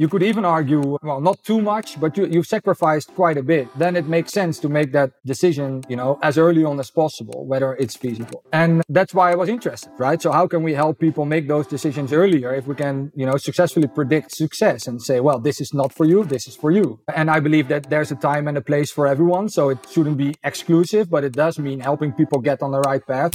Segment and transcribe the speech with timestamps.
[0.00, 3.68] You could even argue, well, not too much, but you, you've sacrificed quite a bit.
[3.76, 7.44] Then it makes sense to make that decision, you know, as early on as possible,
[7.44, 8.42] whether it's feasible.
[8.50, 10.22] And that's why I was interested, right?
[10.22, 13.36] So how can we help people make those decisions earlier if we can, you know,
[13.36, 17.00] successfully predict success and say, well, this is not for you, this is for you.
[17.14, 19.50] And I believe that there's a time and a place for everyone.
[19.50, 23.06] So it shouldn't be exclusive, but it does mean helping people get on the right
[23.06, 23.34] path.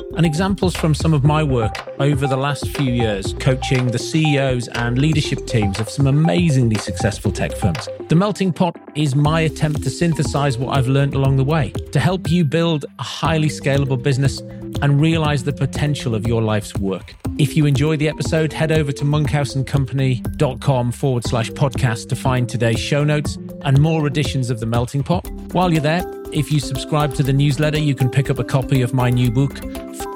[0.17, 4.67] and examples from some of my work over the last few years coaching the CEOs
[4.69, 7.87] and leadership teams of some amazingly successful tech firms.
[8.09, 11.99] The Melting Pot is my attempt to synthesize what I've learned along the way to
[11.99, 14.41] help you build a highly scalable business
[14.81, 17.15] and realize the potential of your life's work.
[17.37, 22.79] If you enjoy the episode, head over to monkhouseandcompany.com forward slash podcast to find today's
[22.79, 25.29] show notes and more editions of The Melting Pot.
[25.53, 28.81] While you're there, if you subscribe to the newsletter, you can pick up a copy
[28.81, 29.59] of my new book,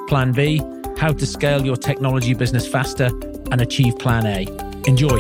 [0.08, 0.62] Plan B
[0.98, 3.08] How to Scale Your Technology Business Faster
[3.52, 4.46] and Achieve Plan A.
[4.88, 5.18] Enjoy.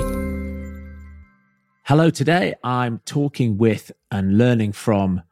[1.83, 5.23] Hello, today I'm talking with and learning from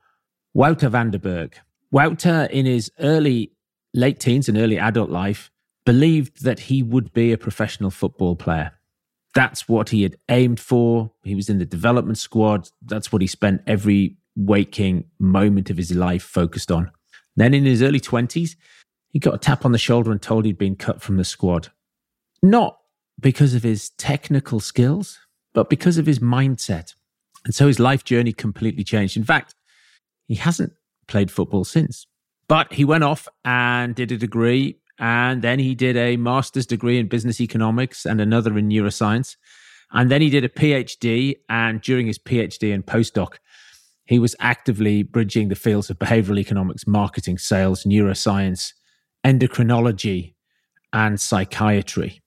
[0.55, 1.51] Wouter van den
[1.91, 3.51] Wouter, in his early,
[3.93, 5.51] late teens and early adult life,
[5.85, 8.71] believed that he would be a professional football player.
[9.35, 11.11] That's what he had aimed for.
[11.23, 12.69] He was in the development squad.
[12.81, 16.89] That's what he spent every waking moment of his life focused on.
[17.35, 18.55] Then in his early 20s,
[19.13, 21.69] he got a tap on the shoulder and told he'd been cut from the squad.
[22.41, 22.79] Not
[23.19, 25.19] because of his technical skills,
[25.53, 26.95] but because of his mindset.
[27.45, 29.15] And so his life journey completely changed.
[29.15, 29.53] In fact,
[30.27, 30.73] he hasn't
[31.07, 32.07] played football since.
[32.47, 36.97] But he went off and did a degree, and then he did a master's degree
[36.97, 39.35] in business economics and another in neuroscience.
[39.91, 41.35] And then he did a PhD.
[41.49, 43.35] And during his PhD and postdoc,
[44.05, 48.73] he was actively bridging the fields of behavioral economics, marketing, sales, neuroscience,
[49.25, 50.35] endocrinology
[50.91, 52.21] and psychiatry.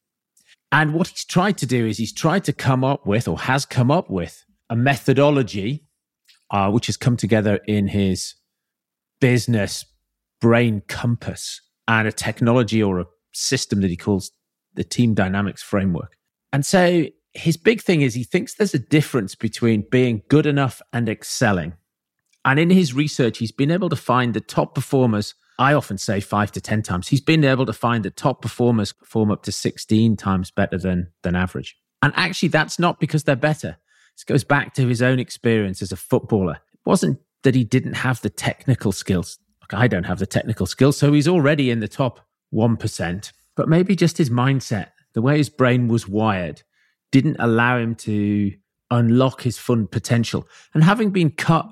[0.73, 3.65] And what he's tried to do is he's tried to come up with, or has
[3.65, 5.85] come up with, a methodology
[6.51, 8.35] uh, which has come together in his
[9.21, 9.85] business
[10.41, 14.33] brain compass and a technology or a system that he calls
[14.75, 16.17] the team dynamics framework.
[16.53, 20.83] And so his big thing is he thinks there's a difference between being good enough
[20.93, 21.75] and excelling.
[22.45, 26.21] And in his research, he's been able to find the top performers I often say
[26.21, 27.09] five to 10 times.
[27.09, 31.09] He's been able to find that top performers perform up to 16 times better than,
[31.23, 31.77] than average.
[32.03, 33.79] And actually, that's not because they're better.
[34.15, 36.55] This goes back to his own experience as a footballer.
[36.75, 39.39] It wasn't that he didn't have the technical skills.
[39.63, 42.21] Look, I don't have the technical skills, so he's already in the top
[42.53, 43.33] 1%.
[43.57, 46.63] But maybe just his mindset, the way his brain was wired,
[47.11, 48.53] didn't allow him to
[48.91, 50.47] unlock his full potential.
[50.75, 51.69] And having been cut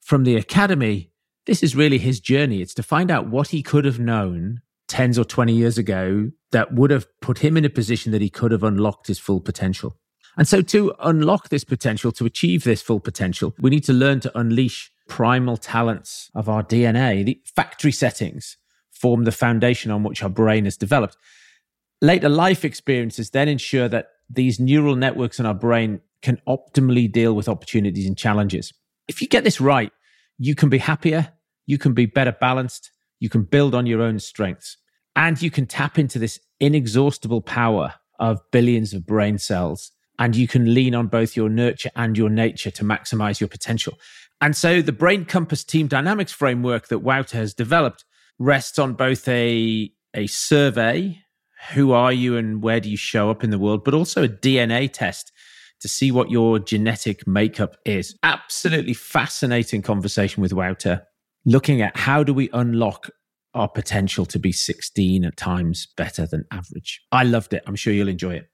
[0.00, 1.09] from the academy,
[1.50, 2.62] this is really his journey.
[2.62, 6.72] It's to find out what he could have known 10s or 20 years ago that
[6.74, 9.96] would have put him in a position that he could have unlocked his full potential.
[10.36, 14.20] And so, to unlock this potential, to achieve this full potential, we need to learn
[14.20, 17.24] to unleash primal talents of our DNA.
[17.24, 18.56] The factory settings
[18.92, 21.16] form the foundation on which our brain is developed.
[22.00, 27.34] Later life experiences then ensure that these neural networks in our brain can optimally deal
[27.34, 28.72] with opportunities and challenges.
[29.08, 29.90] If you get this right,
[30.38, 31.32] you can be happier,
[31.70, 34.76] you can be better balanced, you can build on your own strengths,
[35.14, 39.92] and you can tap into this inexhaustible power of billions of brain cells.
[40.18, 43.94] And you can lean on both your nurture and your nature to maximize your potential.
[44.42, 48.04] And so the Brain Compass Team Dynamics framework that Wouter has developed
[48.38, 51.22] rests on both a, a survey,
[51.72, 54.28] who are you and where do you show up in the world, but also a
[54.28, 55.32] DNA test
[55.80, 58.14] to see what your genetic makeup is.
[58.22, 61.06] Absolutely fascinating conversation with Wouter,
[61.44, 63.10] looking at how do we unlock
[63.54, 67.02] our potential to be 16 at times better than average.
[67.10, 67.62] I loved it.
[67.66, 68.46] I'm sure you'll enjoy it.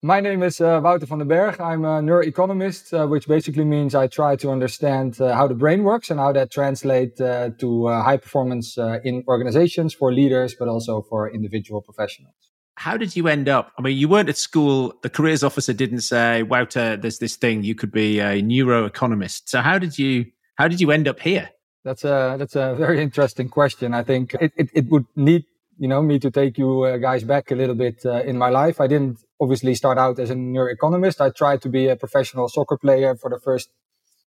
[0.00, 1.60] My name is uh, Wouter van den Berg.
[1.60, 5.82] I'm a neuroeconomist, uh, which basically means I try to understand uh, how the brain
[5.82, 10.54] works and how that translates uh, to uh, high performance uh, in organizations for leaders,
[10.56, 12.52] but also for individual professionals.
[12.78, 13.72] How did you end up?
[13.76, 14.94] I mean, you weren't at school.
[15.02, 17.64] The careers officer didn't say, "Wouter, there's this thing.
[17.64, 20.26] You could be a neuroeconomist." So how did you?
[20.54, 21.50] How did you end up here?
[21.84, 23.94] That's a that's a very interesting question.
[23.94, 25.44] I think it, it, it would need
[25.78, 28.80] you know me to take you guys back a little bit in my life.
[28.80, 31.20] I didn't obviously start out as a neuroeconomist.
[31.20, 33.70] I tried to be a professional soccer player for the first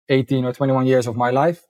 [0.08, 1.66] 18 or 21 years of my life.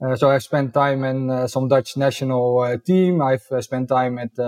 [0.00, 3.20] Uh, so I've spent time in uh, some Dutch national uh, team.
[3.20, 4.38] I've uh, spent time at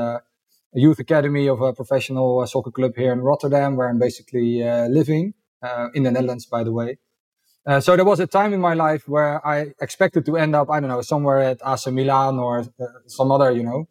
[0.73, 4.67] the youth academy of a professional uh, soccer club here in Rotterdam, where I'm basically
[4.67, 6.99] uh, living uh, in the Netherlands, by the way.
[7.67, 10.71] Uh, so there was a time in my life where I expected to end up,
[10.71, 12.65] I don't know, somewhere at AC Milan or
[13.07, 13.89] some other, you know,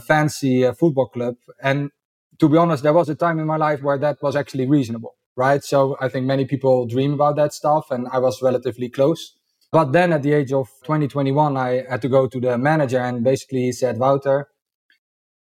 [0.00, 1.36] fancy football club.
[1.62, 1.90] And
[2.38, 5.16] to be honest, there was a time in my life where that was actually reasonable,
[5.34, 5.64] right?
[5.64, 9.34] So I think many people dream about that stuff, and I was relatively close.
[9.72, 13.22] But then at the age of 2021, I had to go to the manager and
[13.22, 14.48] basically he said, Wouter,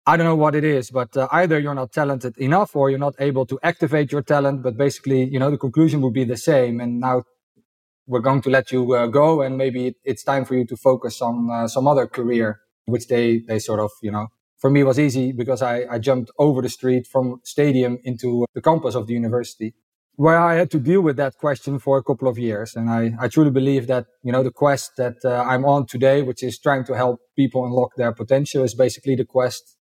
[0.07, 2.99] I don't know what it is, but uh, either you're not talented enough or you're
[2.99, 4.61] not able to activate your talent.
[4.61, 6.79] But basically, you know, the conclusion would be the same.
[6.79, 7.23] And now
[8.05, 11.21] we're going to let you uh, go and maybe it's time for you to focus
[11.21, 14.27] on uh, some other career, which they, they sort of, you know,
[14.59, 18.61] for me was easy because I, I jumped over the street from stadium into the
[18.61, 19.73] campus of the university
[20.17, 22.75] where I had to deal with that question for a couple of years.
[22.75, 26.21] And I, I truly believe that, you know, the quest that uh, I'm on today,
[26.21, 29.74] which is trying to help people unlock their potential is basically the quest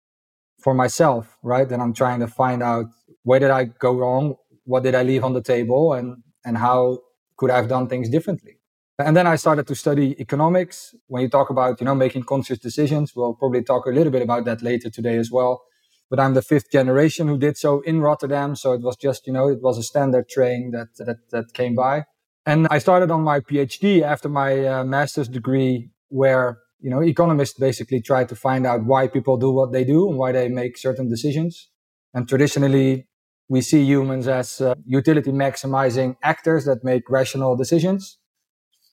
[0.65, 1.71] for myself, right?
[1.71, 2.87] And I'm trying to find out
[3.23, 4.37] where did I go wrong?
[4.65, 5.93] What did I leave on the table?
[5.93, 7.01] And, and how
[7.37, 8.55] could I have done things differently?
[8.99, 10.95] And then I started to study economics.
[11.09, 14.23] When you talk about, you know, making conscious decisions, we'll probably talk a little bit
[14.23, 15.63] about that later today as well
[16.11, 18.55] but I'm the fifth generation who did so in Rotterdam.
[18.55, 21.75] So it was just, you know, it was a standard train that, that, that came
[21.75, 22.05] by.
[22.47, 27.59] And I started on my PhD after my uh, master's degree where, you know, economists
[27.59, 30.77] basically try to find out why people do what they do and why they make
[30.77, 31.71] certain decisions.
[32.13, 33.09] And traditionally,
[33.49, 38.19] we see humans as uh, utility maximizing actors that make rational decisions.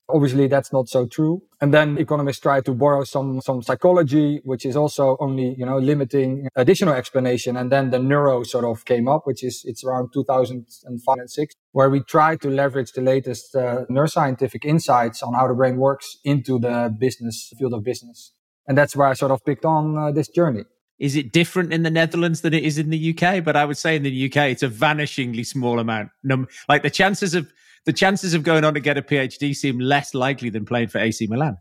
[0.09, 1.41] Obviously, that's not so true.
[1.61, 5.77] And then economists try to borrow some, some psychology, which is also only, you know,
[5.77, 7.55] limiting additional explanation.
[7.55, 11.53] And then the neuro sort of came up, which is, it's around 2005 and six,
[11.71, 16.17] where we try to leverage the latest uh, neuroscientific insights on how the brain works
[16.23, 18.33] into the business field of business.
[18.67, 20.65] And that's where I sort of picked on uh, this journey.
[20.99, 23.43] Is it different in the Netherlands than it is in the UK?
[23.43, 26.09] But I would say in the UK, it's a vanishingly small amount.
[26.69, 27.51] Like the chances of
[27.85, 30.99] the chances of going on to get a PhD seem less likely than playing for
[30.99, 31.57] AC Milan.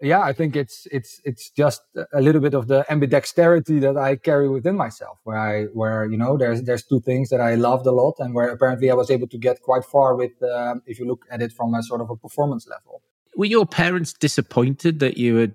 [0.00, 4.14] Yeah, I think it's it's it's just a little bit of the ambidexterity that I
[4.14, 7.84] carry within myself, where I where you know there's there's two things that I loved
[7.84, 11.00] a lot, and where apparently I was able to get quite far with, uh, if
[11.00, 13.02] you look at it from a sort of a performance level.
[13.36, 15.54] Were your parents disappointed that you had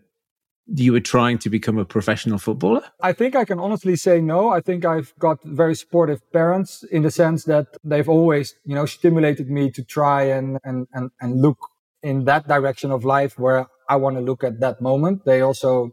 [0.68, 2.82] you were trying to become a professional footballer?
[3.02, 4.50] I think I can honestly say no.
[4.50, 8.86] I think I've got very supportive parents in the sense that they've always, you know,
[8.86, 11.58] stimulated me to try and, and, and, and look
[12.02, 15.26] in that direction of life where I want to look at that moment.
[15.26, 15.92] They also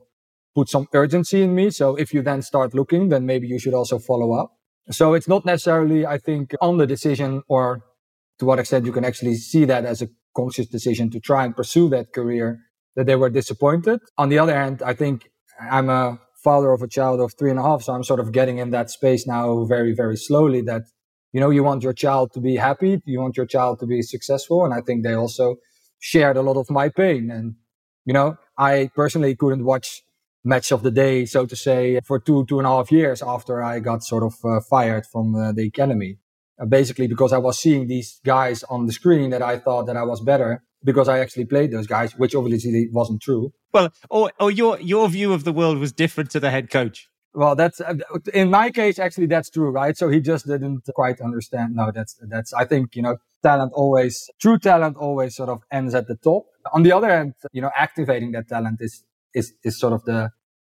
[0.55, 1.71] put some urgency in me.
[1.71, 4.53] So if you then start looking, then maybe you should also follow up.
[4.91, 7.83] So it's not necessarily, I think, on the decision or
[8.39, 11.55] to what extent you can actually see that as a conscious decision to try and
[11.55, 12.61] pursue that career
[13.01, 13.99] that they were disappointed.
[14.19, 17.59] On the other hand, I think I'm a father of a child of three and
[17.59, 17.83] a half.
[17.83, 20.83] So I'm sort of getting in that space now very, very slowly that,
[21.33, 23.01] you know, you want your child to be happy.
[23.07, 24.67] You want your child to be successful.
[24.67, 25.57] And I think they also
[25.99, 27.31] shared a lot of my pain.
[27.31, 27.55] And,
[28.05, 30.03] you know, I personally couldn't watch
[30.45, 33.63] match of the day, so to say, for two, two and a half years after
[33.63, 36.19] I got sort of uh, fired from uh, the academy.
[36.61, 39.97] Uh, basically because I was seeing these guys on the screen that I thought that
[39.97, 43.53] I was better because I actually played those guys, which obviously wasn't true.
[43.73, 47.09] Well, or, or your your view of the world was different to the head coach.
[47.33, 47.95] Well, that's uh,
[48.35, 48.99] in my case.
[48.99, 49.97] Actually, that's true, right?
[49.97, 51.77] So he just didn't quite understand.
[51.77, 52.53] No, that's that's.
[52.53, 56.47] I think you know, talent always, true talent always sort of ends at the top.
[56.73, 60.31] On the other hand, you know, activating that talent is is is sort of the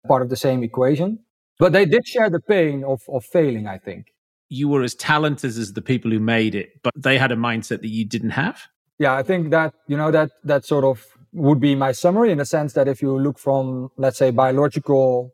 [0.08, 1.20] part of the same equation.
[1.60, 3.68] But they did share the pain of of failing.
[3.68, 4.08] I think
[4.50, 7.82] you were as talented as the people who made it, but they had a mindset
[7.82, 8.64] that you didn't have
[9.00, 12.40] yeah, I think that, you know, that, that sort of would be my summary in
[12.40, 15.32] the sense that if you look from, let's say, biological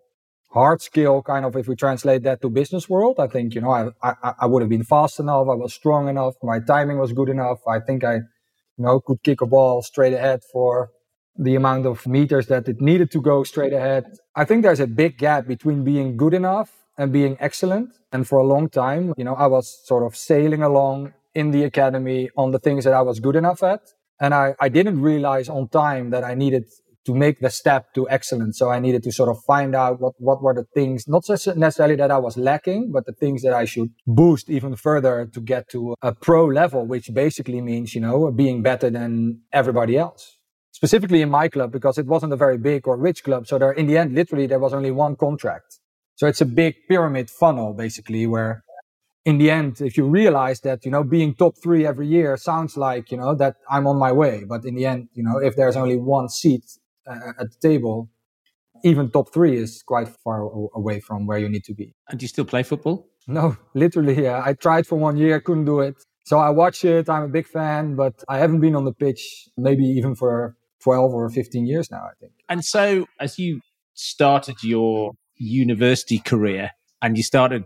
[0.52, 3.72] hard skill, kind of, if we translate that to business world, I think, you know,
[3.72, 5.48] I, I, I would have been fast enough.
[5.50, 6.36] I was strong enough.
[6.44, 7.60] My timing was good enough.
[7.68, 8.22] I think I, you
[8.86, 10.90] know, could kick a ball straight ahead for
[11.38, 14.06] the amount of meters that it needed to go straight ahead.
[14.36, 17.90] I think there's a big gap between being good enough and being excellent.
[18.12, 21.64] And for a long time, you know, I was sort of sailing along in the
[21.64, 23.82] academy on the things that I was good enough at.
[24.20, 26.66] And I, I didn't realize on time that I needed
[27.06, 28.58] to make the step to excellence.
[28.58, 31.96] So I needed to sort of find out what, what were the things, not necessarily
[31.96, 35.70] that I was lacking, but the things that I should boost even further to get
[35.70, 40.38] to a pro level, which basically means, you know, being better than everybody else.
[40.72, 43.48] Specifically in my club, because it wasn't a very big or rich club.
[43.48, 45.80] So there, in the end, literally, there was only one contract.
[46.16, 48.64] So it's a big pyramid funnel, basically, where
[49.26, 52.76] in the end, if you realize that, you know, being top three every year sounds
[52.76, 54.44] like, you know, that I'm on my way.
[54.48, 56.66] But in the end, you know, if there's only one seat
[57.08, 58.10] uh, at the table,
[58.84, 60.42] even top three is quite far
[60.76, 61.96] away from where you need to be.
[62.10, 63.08] And do you still play football?
[63.28, 64.22] No, literally.
[64.22, 64.42] Yeah.
[64.44, 65.96] I tried for one year, couldn't do it.
[66.26, 67.10] So I watch it.
[67.10, 71.14] I'm a big fan, but I haven't been on the pitch maybe even for 12
[71.14, 72.34] or 15 years now, I think.
[72.50, 73.62] And so as you
[73.94, 77.66] started your university career and you started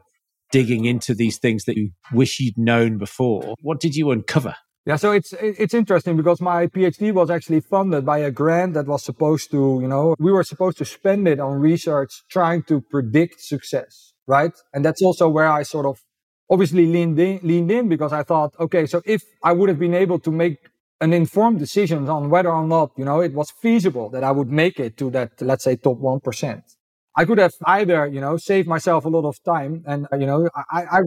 [0.51, 4.55] digging into these things that you wish you'd known before, what did you uncover?
[4.85, 8.87] Yeah, so it's it's interesting because my PhD was actually funded by a grant that
[8.87, 12.79] was supposed to, you know, we were supposed to spend it on research trying to
[12.79, 14.53] predict success, right?
[14.73, 15.99] And that's also where I sort of
[16.49, 19.93] obviously leaned in, leaned in because I thought, okay, so if I would have been
[19.93, 20.57] able to make
[21.01, 24.49] an informed decision on whether or not, you know, it was feasible that I would
[24.49, 26.61] make it to that, let's say, top 1%.
[27.17, 30.47] I could have either, you know, saved myself a lot of time and, you know,
[30.71, 30.99] I, I,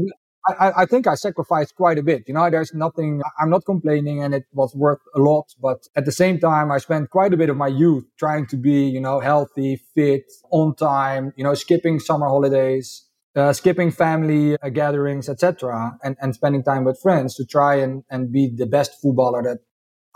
[0.48, 2.24] I, I, think I sacrificed quite a bit.
[2.26, 5.44] You know, there's nothing, I'm not complaining and it was worth a lot.
[5.62, 8.56] But at the same time, I spent quite a bit of my youth trying to
[8.56, 14.56] be, you know, healthy, fit, on time, you know, skipping summer holidays, uh, skipping family
[14.60, 18.66] uh, gatherings, etc., and, and spending time with friends to try and, and be the
[18.66, 19.58] best footballer that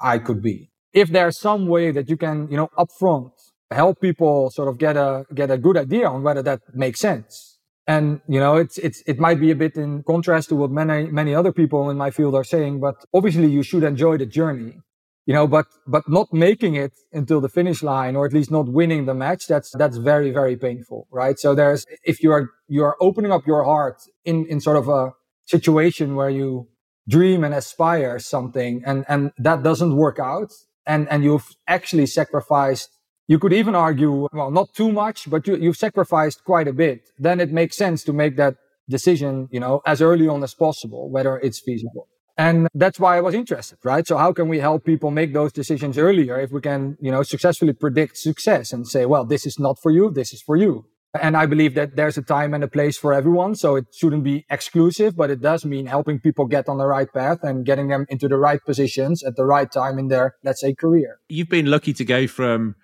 [0.00, 0.72] I could be.
[0.92, 3.30] If there's some way that you can, you know, upfront
[3.71, 7.59] help people sort of get a get a good idea on whether that makes sense.
[7.87, 11.11] And you know, it's it's it might be a bit in contrast to what many
[11.11, 14.80] many other people in my field are saying, but obviously you should enjoy the journey.
[15.26, 18.68] You know, but but not making it until the finish line or at least not
[18.68, 21.38] winning the match, that's that's very, very painful, right?
[21.38, 24.88] So there's if you are you are opening up your heart in in sort of
[24.88, 25.12] a
[25.47, 26.68] situation where you
[27.09, 30.52] dream and aspire something and and that doesn't work out
[30.87, 32.93] and and you've actually sacrificed
[33.26, 37.11] you could even argue well not too much but you, you've sacrificed quite a bit
[37.19, 38.57] then it makes sense to make that
[38.88, 43.21] decision you know as early on as possible whether it's feasible and that's why i
[43.21, 46.61] was interested right so how can we help people make those decisions earlier if we
[46.61, 50.33] can you know successfully predict success and say well this is not for you this
[50.33, 50.85] is for you
[51.21, 53.54] and I believe that there's a time and a place for everyone.
[53.54, 57.07] So it shouldn't be exclusive, but it does mean helping people get on the right
[57.12, 60.61] path and getting them into the right positions at the right time in their, let's
[60.61, 61.21] say, career.
[61.28, 62.75] You've been lucky to go from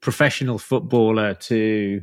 [0.00, 2.02] professional footballer to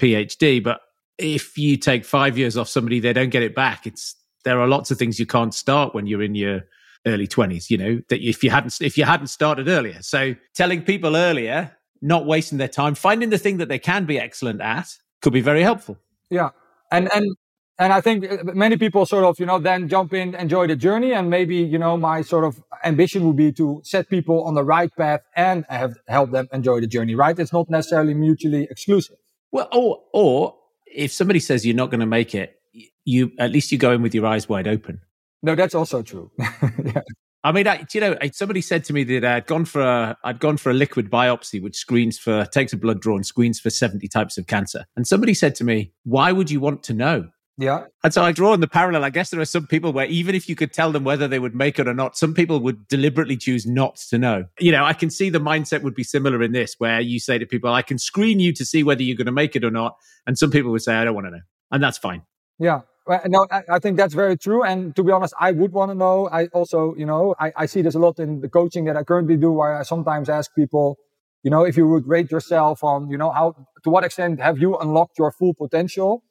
[0.00, 0.80] PhD, but
[1.18, 3.86] if you take five years off somebody, they don't get it back.
[3.86, 4.14] It's,
[4.44, 6.62] there are lots of things you can't start when you're in your
[7.06, 10.00] early 20s, you know, that if you hadn't, if you hadn't started earlier.
[10.02, 14.18] So telling people earlier, not wasting their time, finding the thing that they can be
[14.18, 14.88] excellent at
[15.22, 15.98] could be very helpful.
[16.30, 16.50] Yeah.
[16.92, 17.36] And, and,
[17.78, 20.74] and I think uh, many people sort of, you know, then jump in, enjoy the
[20.74, 21.12] journey.
[21.12, 24.64] And maybe, you know, my sort of ambition would be to set people on the
[24.64, 27.38] right path and have help them enjoy the journey, right?
[27.38, 29.16] It's not necessarily mutually exclusive.
[29.52, 30.56] Well, or, or
[30.86, 32.60] if somebody says you're not going to make it,
[33.04, 35.00] you, at least you go in with your eyes wide open.
[35.42, 36.32] No, that's also true.
[36.38, 37.02] yeah.
[37.44, 40.40] I mean, I, you know, somebody said to me that I'd gone for a, I'd
[40.40, 43.70] gone for a liquid biopsy, which screens for, takes a blood draw and screens for
[43.70, 44.84] 70 types of cancer.
[44.96, 47.28] And somebody said to me, why would you want to know?
[47.60, 47.86] Yeah.
[48.04, 49.04] And so I draw in the parallel.
[49.04, 51.40] I guess there are some people where even if you could tell them whether they
[51.40, 54.44] would make it or not, some people would deliberately choose not to know.
[54.60, 57.36] You know, I can see the mindset would be similar in this, where you say
[57.36, 59.72] to people, I can screen you to see whether you're going to make it or
[59.72, 59.96] not.
[60.24, 61.40] And some people would say, I don't want to know.
[61.72, 62.22] And that's fine.
[62.60, 62.82] Yeah.
[63.08, 64.62] Well, no, I, think that's very true.
[64.62, 66.28] And to be honest, I would want to know.
[66.30, 69.02] I also, you know, I, I see this a lot in the coaching that I
[69.02, 70.96] currently do, where I sometimes ask people,
[71.42, 74.58] you know, if you would rate yourself on, you know, how, to what extent have
[74.58, 76.22] you unlocked your full potential?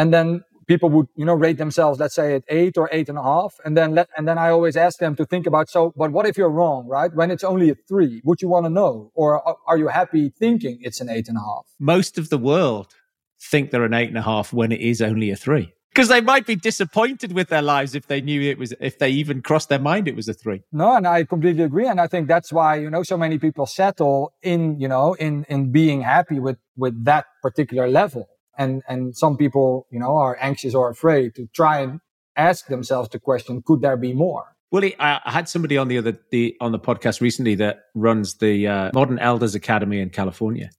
[0.00, 3.18] And then people would, you know, rate themselves, let's say at eight or eight and
[3.18, 3.52] a half.
[3.66, 6.24] And then let, and then I always ask them to think about, so, but what
[6.26, 7.12] if you're wrong, right?
[7.12, 9.10] When it's only a three, would you want to know?
[9.14, 11.66] Or are you happy thinking it's an eight and a half?
[11.78, 12.94] Most of the world
[13.42, 16.20] think they're an eight and a half when it is only a three because they
[16.20, 19.70] might be disappointed with their lives if they knew it was if they even crossed
[19.70, 22.52] their mind it was a three no and i completely agree and i think that's
[22.52, 26.58] why you know so many people settle in you know in in being happy with
[26.76, 28.28] with that particular level
[28.58, 32.00] and and some people you know are anxious or afraid to try and
[32.36, 34.56] ask themselves the question could there be more?
[34.70, 38.68] Willie, I had somebody on the other the on the podcast recently that runs the
[38.68, 40.70] uh, Modern Elders Academy in California,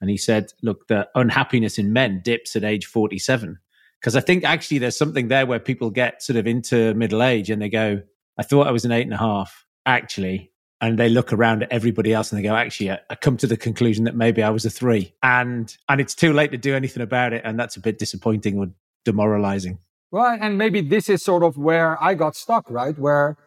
[0.00, 3.58] and he said, "Look, the unhappiness in men dips at age forty-seven,
[4.00, 7.50] because I think actually there's something there where people get sort of into middle age
[7.50, 8.02] and they go,
[8.38, 10.52] I thought I was an eight and a half, actually.
[10.84, 13.46] And they look around at everybody else and they go, actually, I, I come to
[13.46, 15.14] the conclusion that maybe I was a three.
[15.22, 17.40] And and it's too late to do anything about it.
[17.42, 18.66] And that's a bit disappointing or
[19.04, 19.78] demoralizing.
[20.10, 22.98] Well, and maybe this is sort of where I got stuck, right?
[22.98, 23.38] Where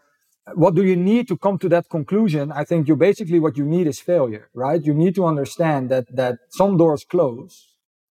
[0.55, 2.51] what do you need to come to that conclusion?
[2.51, 4.81] I think you basically what you need is failure, right?
[4.83, 7.53] You need to understand that that some doors close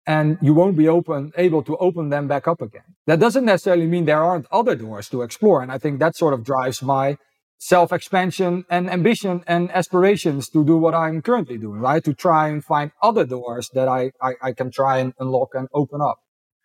[0.06, 2.88] and you won't be open, able to open them back up again.
[3.06, 5.62] That doesn't necessarily mean there aren't other doors to explore.
[5.62, 7.18] And I think that sort of drives my
[7.60, 12.02] self expansion and ambition and aspirations to do what I'm currently doing, right?
[12.02, 15.68] To try and find other doors that I, I, I can try and unlock and
[15.72, 16.18] open up.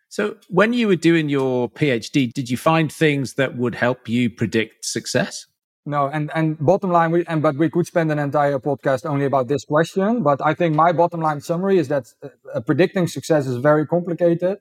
[0.08, 4.30] So, when you were doing your PhD, did you find things that would help you
[4.30, 5.46] predict success?
[5.84, 9.26] No, and and bottom line, we and but we could spend an entire podcast only
[9.26, 10.22] about this question.
[10.22, 14.58] But I think my bottom line summary is that uh, predicting success is very complicated.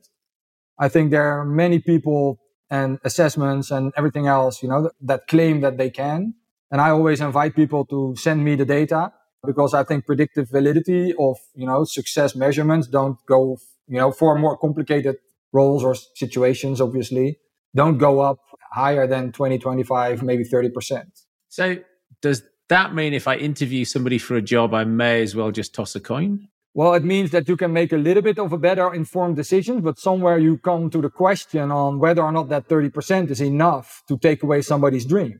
[0.77, 2.39] I think there are many people
[2.69, 6.33] and assessments and everything else, you know, that, claim that they can.
[6.71, 9.11] And I always invite people to send me the data
[9.45, 13.57] because I think predictive validity of, you know, success measurements don't go,
[13.87, 15.17] you know, for more complicated
[15.53, 17.37] roles or situations, obviously,
[17.75, 18.39] don't go up
[18.71, 21.05] higher than 20, 25, maybe 30%.
[21.49, 21.77] So
[22.21, 25.73] does that mean if I interview somebody for a job, I may as well just
[25.73, 26.47] toss a coin?
[26.77, 29.79] Well, it means that you can make a little bit of a better informed decision,
[29.79, 34.03] but somewhere you come to the question on whether or not that 30% is enough
[34.09, 35.39] to take away somebody's dream.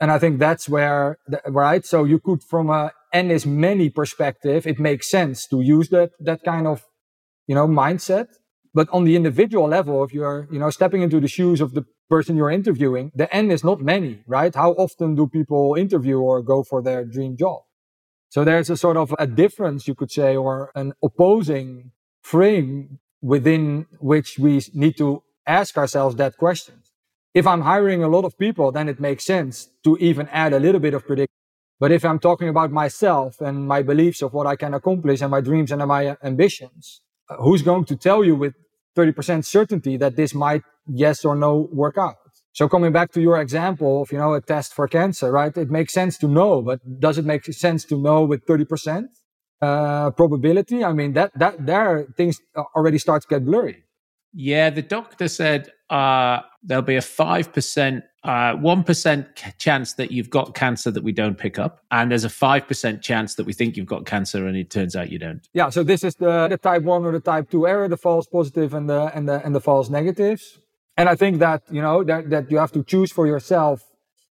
[0.00, 1.18] And I think that's where,
[1.48, 1.84] right?
[1.84, 6.10] So you could, from a N is many perspective, it makes sense to use that,
[6.20, 6.84] that kind of,
[7.48, 8.28] you know, mindset.
[8.72, 11.84] But on the individual level, if you're, you know, stepping into the shoes of the
[12.08, 14.54] person you're interviewing, the N is not many, right?
[14.54, 17.62] How often do people interview or go for their dream job?
[18.30, 21.90] So there's a sort of a difference, you could say, or an opposing
[22.22, 26.76] frame within which we need to ask ourselves that question.
[27.34, 30.60] If I'm hiring a lot of people, then it makes sense to even add a
[30.60, 31.34] little bit of prediction.
[31.80, 35.30] But if I'm talking about myself and my beliefs of what I can accomplish and
[35.30, 38.54] my dreams and my ambitions, uh, who's going to tell you with
[38.96, 42.19] 30% certainty that this might yes or no work out?
[42.52, 45.56] So coming back to your example of, you know, a test for cancer, right?
[45.56, 49.04] It makes sense to know, but does it make sense to know with 30%
[49.62, 50.84] uh, probability?
[50.84, 52.40] I mean, that, that, there things
[52.74, 53.84] already start to get blurry.
[54.32, 54.70] Yeah.
[54.70, 60.90] The doctor said, uh, there'll be a 5%, uh, 1% chance that you've got cancer
[60.90, 61.80] that we don't pick up.
[61.90, 65.10] And there's a 5% chance that we think you've got cancer and it turns out
[65.10, 65.48] you don't.
[65.52, 65.70] Yeah.
[65.70, 68.74] So this is the, the type one or the type two error, the false positive
[68.74, 70.58] and the, and the, and the false negatives.
[70.96, 73.82] And I think that, you know, that, that you have to choose for yourself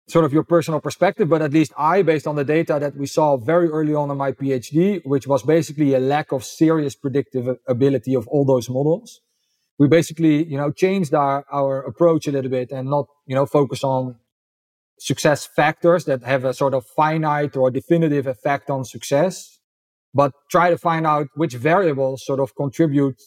[0.07, 3.05] sort of your personal perspective, but at least I, based on the data that we
[3.05, 7.57] saw very early on in my PhD, which was basically a lack of serious predictive
[7.67, 9.19] ability of all those models.
[9.77, 13.45] We basically, you know, changed our, our approach a little bit and not, you know,
[13.45, 14.15] focus on
[14.97, 19.59] success factors that have a sort of finite or definitive effect on success,
[20.13, 23.21] but try to find out which variables sort of contribute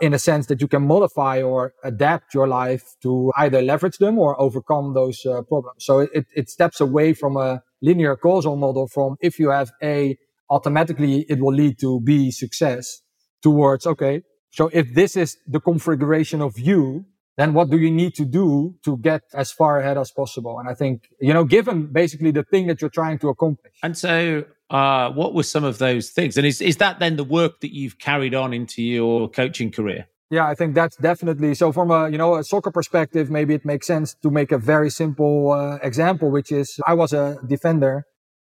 [0.00, 4.18] in a sense that you can modify or adapt your life to either leverage them
[4.18, 5.84] or overcome those uh, problems.
[5.84, 10.18] So it, it steps away from a linear causal model from if you have A,
[10.50, 13.02] automatically it will lead to B success
[13.42, 17.04] towards, okay, so if this is the configuration of you,
[17.36, 20.58] then what do you need to do to get as far ahead as possible?
[20.58, 23.74] And I think, you know, given basically the thing that you're trying to accomplish.
[23.82, 26.36] And so uh, what were some of those things?
[26.36, 30.06] And is, is that then the work that you've carried on into your coaching career?
[30.30, 31.72] Yeah, I think that's definitely so.
[31.72, 34.90] From a you know a soccer perspective, maybe it makes sense to make a very
[34.90, 38.04] simple uh, example, which is I was a defender,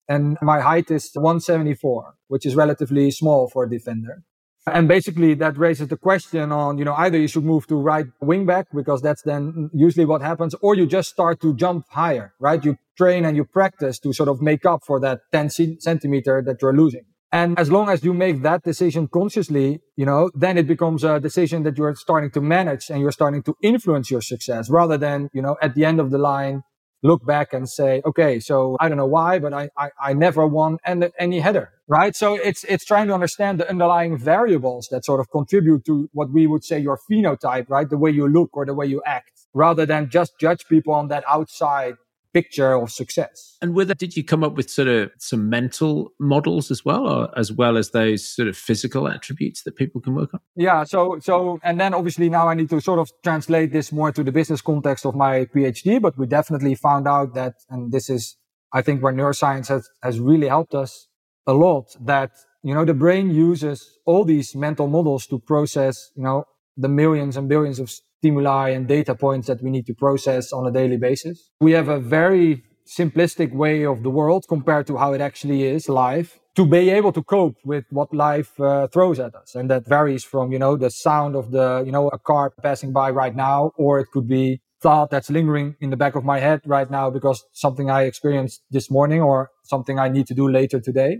[0.08, 4.22] and my height is 174, which is relatively small for a defender.
[4.66, 8.06] And basically that raises the question on, you know, either you should move to right
[8.20, 12.32] wing back because that's then usually what happens, or you just start to jump higher,
[12.38, 12.64] right?
[12.64, 16.62] You train and you practice to sort of make up for that 10 centimeter that
[16.62, 17.02] you're losing.
[17.32, 21.18] And as long as you make that decision consciously, you know, then it becomes a
[21.18, 25.30] decision that you're starting to manage and you're starting to influence your success rather than,
[25.32, 26.62] you know, at the end of the line,
[27.02, 30.46] look back and say, okay, so I don't know why, but I, I, I never
[30.46, 32.14] won any, any header, right?
[32.14, 36.30] So it's, it's trying to understand the underlying variables that sort of contribute to what
[36.30, 37.88] we would say your phenotype, right?
[37.88, 41.08] The way you look or the way you act rather than just judge people on
[41.08, 41.94] that outside
[42.32, 43.56] picture of success.
[43.60, 47.06] And with it, did you come up with sort of some mental models as well,
[47.06, 50.40] or as well as those sort of physical attributes that people can work on?
[50.56, 50.84] Yeah.
[50.84, 54.24] So, so, and then obviously now I need to sort of translate this more to
[54.24, 58.36] the business context of my PhD, but we definitely found out that, and this is,
[58.72, 61.08] I think where neuroscience has, has really helped us
[61.46, 62.30] a lot that,
[62.62, 66.44] you know, the brain uses all these mental models to process, you know,
[66.76, 67.90] the millions and billions of
[68.22, 71.50] stimuli and data points that we need to process on a daily basis.
[71.60, 75.88] We have a very simplistic way of the world compared to how it actually is
[75.88, 79.54] live to be able to cope with what life uh, throws at us.
[79.56, 82.92] And that varies from, you know, the sound of the, you know, a car passing
[82.92, 86.38] by right now, or it could be thought that's lingering in the back of my
[86.38, 90.48] head right now because something I experienced this morning or something I need to do
[90.48, 91.12] later today.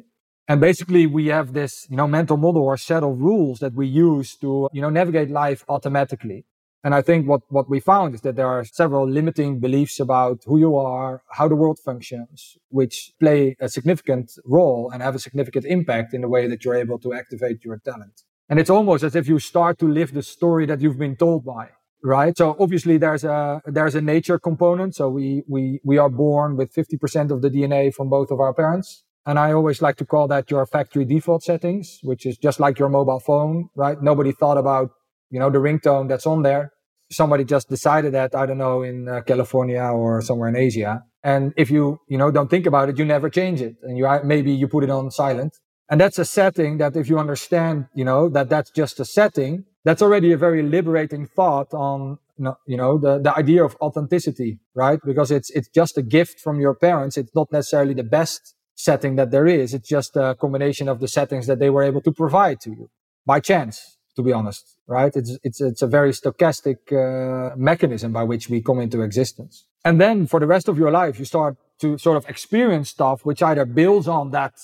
[0.47, 3.87] And basically we have this, you know, mental model or set of rules that we
[3.87, 6.45] use to, you know, navigate life automatically.
[6.85, 10.43] And I think what, what we found is that there are several limiting beliefs about
[10.45, 15.21] who you are, how the world functions, which play a significant role and have a
[15.21, 18.23] significant impact in the way that you're able to activate your talent.
[18.49, 21.45] And it's almost as if you start to live the story that you've been told
[21.45, 21.69] by,
[22.03, 22.37] right?
[22.37, 24.97] So obviously there's a, there's a nature component.
[24.97, 28.53] So we, we, we are born with 50% of the DNA from both of our
[28.53, 29.05] parents.
[29.25, 32.77] And I always like to call that your factory default settings, which is just like
[32.81, 34.03] your mobile phone, right?
[34.03, 34.91] Nobody thought about
[35.33, 36.73] you know, the ringtone that's on there.
[37.11, 41.03] Somebody just decided that, I don't know, in uh, California or somewhere in Asia.
[41.25, 43.77] And if you, you know, don't think about it, you never change it.
[43.83, 45.57] And you, maybe you put it on silent.
[45.91, 49.65] And that's a setting that if you understand, you know, that that's just a setting,
[49.85, 52.19] that's already a very liberating thought on,
[52.67, 54.99] you know, the, the idea of authenticity, right?
[55.05, 57.17] Because it's, it's just a gift from your parents.
[57.17, 59.75] It's not necessarily the best setting that there is.
[59.75, 62.91] It's just a combination of the settings that they were able to provide to you
[63.25, 65.15] by chance to be honest, right?
[65.15, 69.67] It's, it's, it's a very stochastic uh, mechanism by which we come into existence.
[69.85, 73.25] And then for the rest of your life, you start to sort of experience stuff
[73.25, 74.55] which either builds on that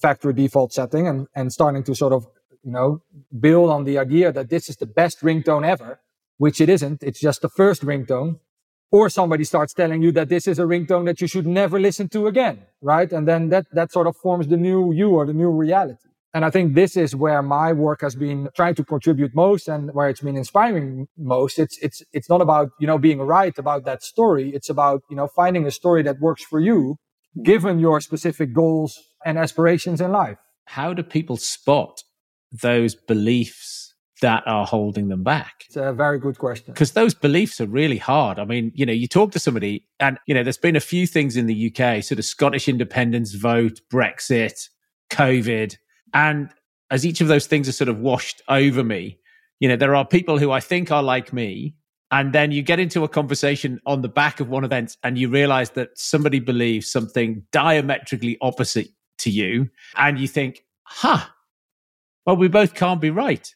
[0.00, 2.26] factory default setting and, and starting to sort of,
[2.62, 3.02] you know,
[3.38, 6.00] build on the idea that this is the best ringtone ever,
[6.38, 7.02] which it isn't.
[7.02, 8.38] It's just the first ringtone.
[8.90, 12.08] Or somebody starts telling you that this is a ringtone that you should never listen
[12.10, 13.10] to again, right?
[13.10, 16.08] And then that, that sort of forms the new you or the new reality.
[16.34, 19.92] And I think this is where my work has been trying to contribute most and
[19.92, 21.58] where it's been inspiring most.
[21.58, 24.50] It's, it's, it's not about, you know, being right about that story.
[24.54, 26.96] It's about, you know, finding a story that works for you,
[27.42, 30.38] given your specific goals and aspirations in life.
[30.66, 32.02] How do people spot
[32.50, 35.64] those beliefs that are holding them back?
[35.66, 36.72] It's a very good question.
[36.72, 38.38] Because those beliefs are really hard.
[38.38, 41.06] I mean, you know, you talk to somebody and, you know, there's been a few
[41.06, 44.68] things in the UK, sort of Scottish independence vote, Brexit,
[45.10, 45.76] COVID,
[46.12, 46.50] and
[46.90, 49.18] as each of those things are sort of washed over me,
[49.60, 51.74] you know, there are people who I think are like me.
[52.10, 55.30] And then you get into a conversation on the back of one event and you
[55.30, 59.70] realize that somebody believes something diametrically opposite to you.
[59.96, 61.24] And you think, huh,
[62.26, 63.54] well, we both can't be right.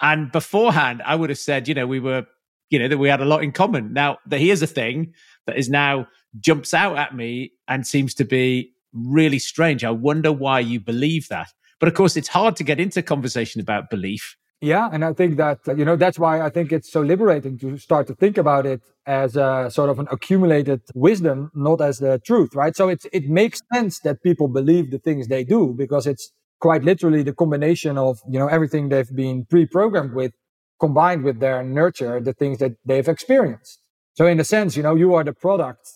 [0.00, 2.26] And beforehand, I would have said, you know, we were,
[2.70, 3.92] you know, that we had a lot in common.
[3.92, 5.14] Now, here's a thing
[5.46, 6.08] that is now
[6.40, 9.84] jumps out at me and seems to be really strange.
[9.84, 11.52] I wonder why you believe that.
[11.80, 14.36] But of course, it's hard to get into conversation about belief.
[14.60, 17.78] Yeah, and I think that you know that's why I think it's so liberating to
[17.78, 22.18] start to think about it as a sort of an accumulated wisdom, not as the
[22.18, 22.74] truth, right?
[22.74, 26.82] So it it makes sense that people believe the things they do because it's quite
[26.82, 30.32] literally the combination of you know everything they've been pre-programmed with,
[30.80, 33.78] combined with their nurture, the things that they've experienced.
[34.14, 35.88] So in a sense, you know, you are the product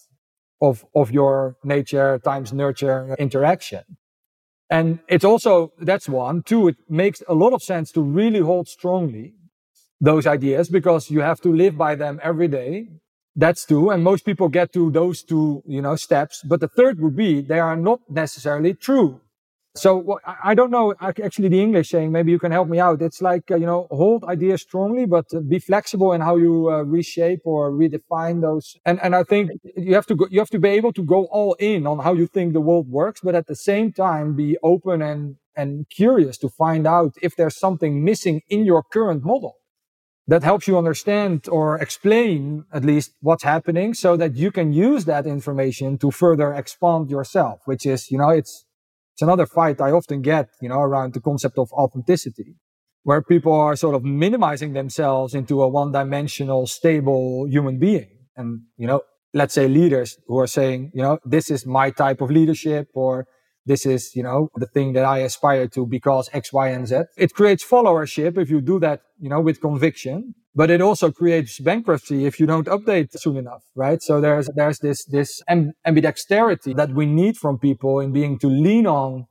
[0.60, 3.82] of of your nature times nurture interaction.
[4.72, 6.42] And it's also, that's one.
[6.44, 9.34] Two, it makes a lot of sense to really hold strongly
[10.00, 12.88] those ideas because you have to live by them every day.
[13.36, 13.90] That's two.
[13.90, 16.42] And most people get to those two, you know, steps.
[16.42, 19.20] But the third would be they are not necessarily true.
[19.74, 23.00] So I don't know actually the English saying, maybe you can help me out.
[23.00, 26.82] It's like, uh, you know, hold ideas strongly, but be flexible in how you uh,
[26.82, 28.76] reshape or redefine those.
[28.84, 31.24] And, and I think you have to go, you have to be able to go
[31.24, 34.58] all in on how you think the world works, but at the same time be
[34.62, 39.56] open and, and curious to find out if there's something missing in your current model
[40.26, 45.06] that helps you understand or explain at least what's happening so that you can use
[45.06, 48.66] that information to further expand yourself, which is, you know, it's,
[49.12, 52.56] it's another fight I often get, you know, around the concept of authenticity,
[53.02, 58.08] where people are sort of minimizing themselves into a one dimensional, stable human being.
[58.36, 59.02] And, you know,
[59.34, 63.26] let's say leaders who are saying, you know, this is my type of leadership or
[63.66, 67.02] this is, you know, the thing that I aspire to because X, Y, and Z.
[67.16, 71.58] It creates followership if you do that, you know, with conviction but it also creates
[71.58, 74.02] bankruptcy if you don't update soon enough, right?
[74.02, 78.86] So there's, there's this, this ambidexterity that we need from people in being to lean
[78.86, 79.26] on,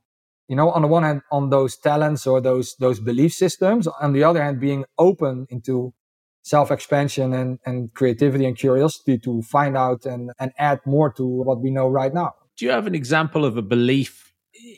[0.48, 3.88] you know, on the one hand, on those talents or those, those belief systems.
[3.88, 5.94] On the other hand, being open into
[6.42, 11.26] self expansion and, and creativity and curiosity to find out and, and add more to
[11.26, 12.34] what we know right now.
[12.58, 14.34] Do you have an example of a belief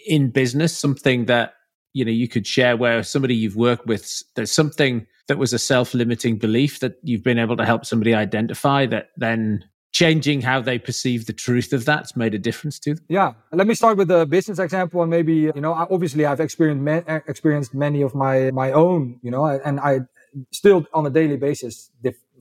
[0.06, 1.54] in business, something that,
[1.94, 5.60] you know, you could share where somebody you've worked with, there's something that was a
[5.60, 10.80] self-limiting belief that you've been able to help somebody identify that then changing how they
[10.80, 13.06] perceive the truth of that's made a difference to them?
[13.08, 13.34] Yeah.
[13.52, 17.76] Let me start with a business example and maybe, you know, obviously I've experienced, experienced
[17.76, 20.02] many of my, my own, you know, and I
[20.52, 21.92] still on a daily basis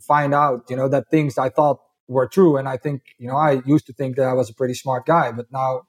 [0.00, 2.56] find out, you know, that things I thought were true.
[2.56, 5.06] And I think, you know, I used to think that I was a pretty smart
[5.06, 5.82] guy, but now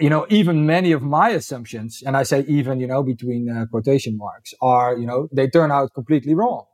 [0.00, 3.66] you know, even many of my assumptions, and I say even, you know, between uh,
[3.70, 6.66] quotation marks, are, you know, they turn out completely wrong.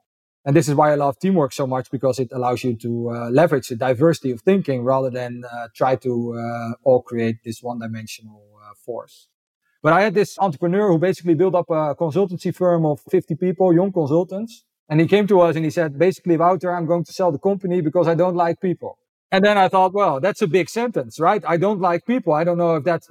[0.45, 3.31] And this is why I love teamwork so much because it allows you to uh,
[3.31, 7.79] leverage the diversity of thinking rather than uh, try to uh, all create this one
[7.79, 9.29] dimensional uh, force.
[9.83, 13.75] But I had this entrepreneur who basically built up a consultancy firm of 50 people,
[13.75, 14.65] young consultants.
[14.89, 17.39] And he came to us and he said, basically, Wouter, I'm going to sell the
[17.39, 18.99] company because I don't like people.
[19.33, 21.43] And then I thought, well, that's a big sentence, right?
[21.47, 22.33] I don't like people.
[22.33, 23.09] I don't know if that's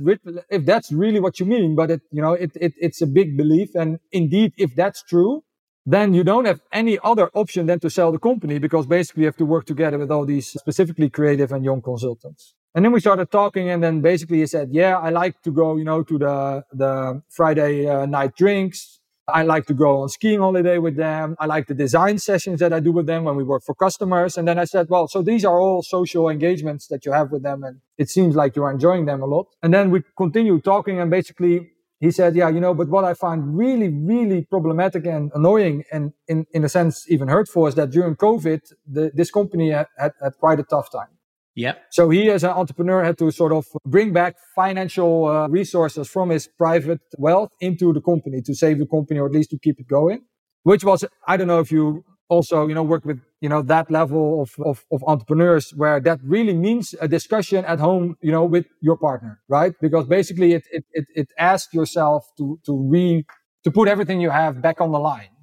[0.49, 3.37] if that's really what you mean, but it, you know, it, it it's a big
[3.37, 3.73] belief.
[3.73, 5.43] And indeed, if that's true,
[5.85, 9.27] then you don't have any other option than to sell the company because basically you
[9.27, 12.53] have to work together with all these specifically creative and young consultants.
[12.75, 15.77] And then we started talking and then basically he said, yeah, I like to go,
[15.77, 18.98] you know, to the, the Friday uh, night drinks.
[19.33, 21.35] I like to go on skiing holiday with them.
[21.39, 24.37] I like the design sessions that I do with them when we work for customers.
[24.37, 27.43] And then I said, well, so these are all social engagements that you have with
[27.43, 27.63] them.
[27.63, 29.47] And it seems like you're enjoying them a lot.
[29.63, 33.13] And then we continued talking and basically he said, yeah, you know, but what I
[33.13, 37.91] find really, really problematic and annoying and in, in a sense even hurtful is that
[37.91, 41.09] during COVID, the, this company had, had, had quite a tough time.
[41.59, 41.73] Yeah.
[41.91, 46.29] So he, as an entrepreneur, had to sort of bring back financial uh, resources from
[46.29, 49.77] his private wealth into the company to save the company or at least to keep
[49.77, 50.21] it going.
[50.63, 53.91] Which was, I don't know if you also, you know, work with, you know, that
[53.91, 58.45] level of, of, of entrepreneurs where that really means a discussion at home, you know,
[58.45, 59.73] with your partner, right?
[59.81, 63.25] Because basically it, it, it, it asks yourself to, to re,
[63.65, 65.33] to put everything you have back on the line.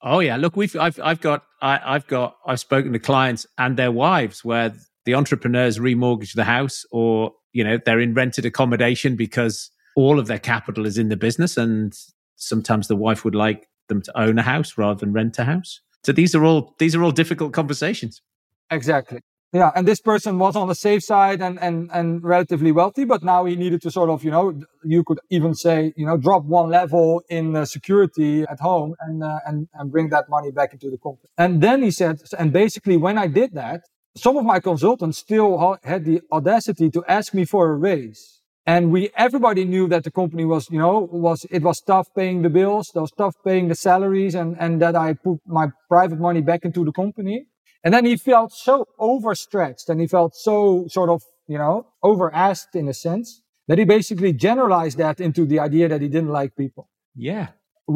[0.00, 0.36] Oh yeah.
[0.36, 4.44] Look, we've, I've, I've got, I, I've got, I've spoken to clients and their wives
[4.44, 4.72] where
[5.04, 10.26] the entrepreneurs remortgage the house or, you know, they're in rented accommodation because all of
[10.26, 11.56] their capital is in the business.
[11.56, 11.92] And
[12.36, 15.80] sometimes the wife would like them to own a house rather than rent a house.
[16.04, 18.22] So these are all these are all difficult conversations.
[18.70, 19.20] Exactly.
[19.52, 23.22] Yeah, and this person was on the safe side and and and relatively wealthy, but
[23.22, 26.44] now he needed to sort of, you know, you could even say, you know, drop
[26.44, 30.72] one level in uh, security at home and uh, and and bring that money back
[30.72, 31.28] into the company.
[31.36, 33.82] And then he said, and basically, when I did that,
[34.16, 38.40] some of my consultants still had the audacity to ask me for a raise.
[38.64, 42.42] And we, everybody knew that the company was, you know, was, it was tough paying
[42.42, 46.20] the bills, it was tough paying the salaries and, and that I put my private
[46.20, 47.46] money back into the company.
[47.82, 52.32] And then he felt so overstretched and he felt so sort of, you know, over
[52.32, 56.30] asked in a sense that he basically generalized that into the idea that he didn't
[56.30, 56.88] like people.
[57.16, 57.48] Yeah.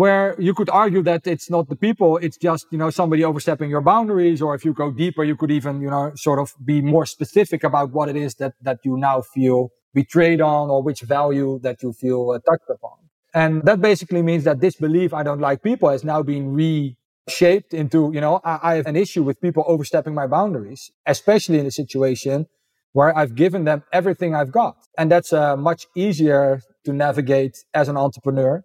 [0.02, 3.70] Where you could argue that it's not the people, it's just, you know, somebody overstepping
[3.70, 4.42] your boundaries.
[4.42, 7.60] Or if you go deeper, you could even, you know, sort of be more specific
[7.70, 11.82] about what it is that, that you now feel betrayed on or which value that
[11.82, 12.96] you feel uh, touched upon.
[13.42, 17.72] And that basically means that this belief, I don't like people, has now been reshaped
[17.72, 21.66] into, you know, I, I have an issue with people overstepping my boundaries, especially in
[21.66, 22.46] a situation
[22.92, 24.76] where I've given them everything I've got.
[24.98, 28.62] And that's uh, much easier to navigate as an entrepreneur.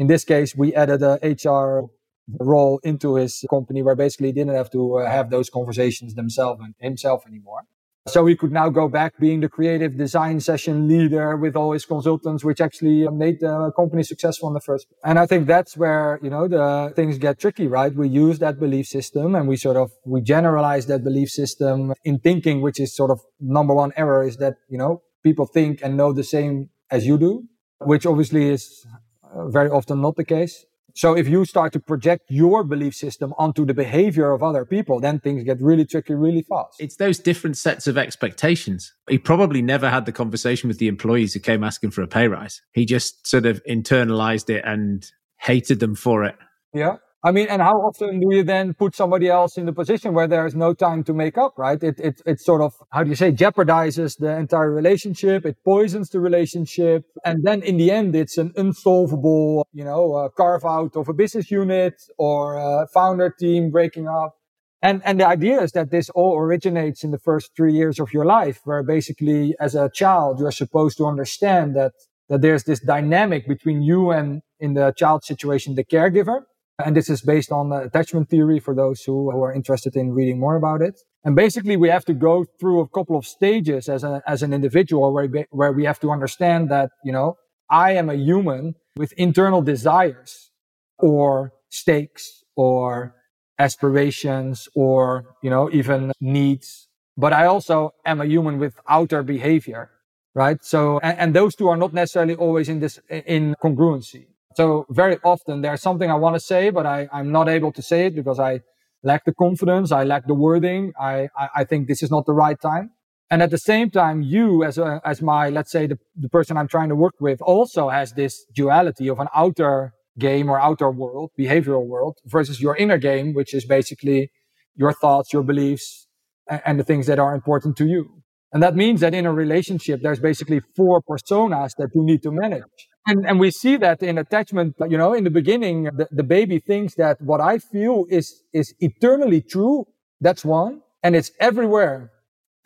[0.00, 1.90] In this case, we added a HR
[2.38, 6.62] role into his company where basically he didn't have to uh, have those conversations themselves
[6.64, 7.64] and himself anymore.
[8.08, 11.84] So he could now go back being the creative design session leader with all his
[11.84, 14.98] consultants, which actually made the company successful in the first place.
[15.04, 17.94] And I think that's where, you know, the things get tricky, right?
[17.94, 22.20] We use that belief system and we sort of, we generalize that belief system in
[22.20, 25.98] thinking, which is sort of number one error is that, you know, people think and
[25.98, 27.44] know the same as you do,
[27.80, 28.96] which obviously is uh,
[29.34, 30.64] Uh, very often not the case.
[30.94, 35.00] So if you start to project your belief system onto the behavior of other people,
[35.00, 36.80] then things get really tricky really fast.
[36.80, 38.92] It's those different sets of expectations.
[39.08, 42.28] He probably never had the conversation with the employees who came asking for a pay
[42.28, 42.60] rise.
[42.72, 46.36] He just sort of internalized it and hated them for it.
[46.74, 46.96] Yeah.
[47.22, 50.26] I mean, and how often do you then put somebody else in the position where
[50.26, 51.82] there is no time to make up, right?
[51.82, 55.44] It, it, it sort of, how do you say, jeopardizes the entire relationship.
[55.44, 57.04] It poisons the relationship.
[57.22, 61.12] And then in the end, it's an unsolvable, you know, uh, carve out of a
[61.12, 64.36] business unit or a founder team breaking up.
[64.80, 68.14] And, and the idea is that this all originates in the first three years of
[68.14, 71.92] your life, where basically as a child, you're supposed to understand that,
[72.30, 76.44] that there's this dynamic between you and in the child situation, the caregiver
[76.84, 80.38] and this is based on attachment theory for those who, who are interested in reading
[80.38, 81.00] more about it.
[81.24, 84.52] And basically we have to go through a couple of stages as a, as an
[84.52, 87.36] individual where, we, where we have to understand that, you know,
[87.70, 90.50] I am a human with internal desires
[90.98, 93.14] or stakes or
[93.58, 96.88] aspirations or, you know, even needs.
[97.16, 99.90] But I also am a human with outer behavior,
[100.34, 100.58] right?
[100.64, 104.26] So, and, and those two are not necessarily always in this, in congruency.
[104.56, 107.82] So very often there's something I want to say, but I, I'm not able to
[107.82, 108.60] say it because I
[109.02, 109.92] lack the confidence.
[109.92, 110.92] I lack the wording.
[111.00, 112.90] I, I, I think this is not the right time.
[113.30, 116.56] And at the same time, you as a, as my, let's say the, the person
[116.56, 120.90] I'm trying to work with also has this duality of an outer game or outer
[120.90, 124.32] world, behavioral world versus your inner game, which is basically
[124.74, 126.08] your thoughts, your beliefs,
[126.48, 128.20] and, and the things that are important to you.
[128.52, 132.32] And that means that in a relationship, there's basically four personas that you need to
[132.32, 132.89] manage.
[133.06, 136.58] And, and we see that in attachment, you know, in the beginning, the, the baby
[136.58, 139.86] thinks that what I feel is, is eternally true.
[140.20, 140.82] That's one.
[141.02, 142.12] And it's everywhere.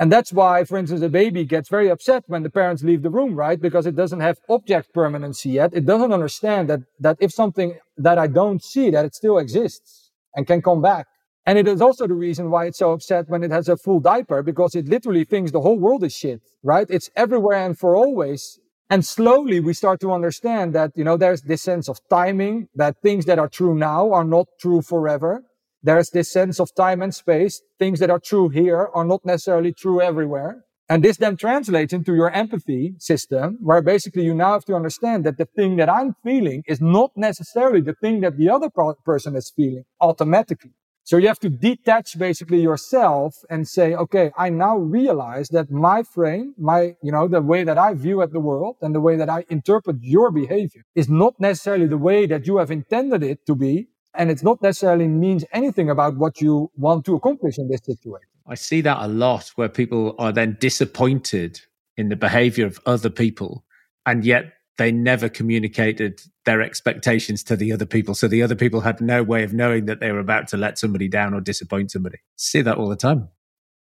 [0.00, 3.10] And that's why, for instance, a baby gets very upset when the parents leave the
[3.10, 3.60] room, right?
[3.60, 5.72] Because it doesn't have object permanency yet.
[5.72, 10.10] It doesn't understand that, that if something that I don't see, that it still exists
[10.34, 11.06] and can come back.
[11.46, 14.00] And it is also the reason why it's so upset when it has a full
[14.00, 16.86] diaper, because it literally thinks the whole world is shit, right?
[16.90, 18.58] It's everywhere and for always.
[18.90, 22.96] And slowly we start to understand that, you know, there's this sense of timing, that
[23.02, 25.42] things that are true now are not true forever.
[25.82, 27.62] There's this sense of time and space.
[27.78, 30.64] Things that are true here are not necessarily true everywhere.
[30.88, 35.24] And this then translates into your empathy system, where basically you now have to understand
[35.24, 38.68] that the thing that I'm feeling is not necessarily the thing that the other
[39.04, 40.72] person is feeling automatically.
[41.06, 46.02] So you have to detach basically yourself and say, okay, I now realize that my
[46.02, 49.16] frame, my, you know, the way that I view at the world and the way
[49.16, 53.44] that I interpret your behavior is not necessarily the way that you have intended it
[53.46, 53.88] to be.
[54.14, 58.28] And it's not necessarily means anything about what you want to accomplish in this situation.
[58.46, 61.60] I see that a lot where people are then disappointed
[61.98, 63.64] in the behavior of other people.
[64.06, 68.14] And yet they never communicated their expectations to the other people.
[68.14, 70.78] So the other people had no way of knowing that they were about to let
[70.78, 72.18] somebody down or disappoint somebody.
[72.36, 73.28] See that all the time.